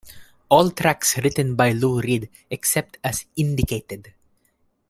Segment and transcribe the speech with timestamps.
[0.49, 4.11] All tracks written by Lou Reed except as indicated.